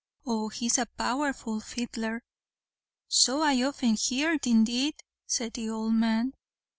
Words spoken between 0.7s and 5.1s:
a powerful fiddler." "So I often heerd, indeed,"